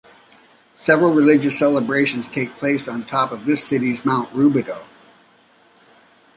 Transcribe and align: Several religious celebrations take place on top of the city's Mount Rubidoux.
Several 0.77 1.13
religious 1.13 1.59
celebrations 1.59 2.27
take 2.27 2.55
place 2.57 2.87
on 2.87 3.05
top 3.05 3.31
of 3.31 3.45
the 3.45 3.55
city's 3.55 4.03
Mount 4.03 4.31
Rubidoux. 4.31 4.83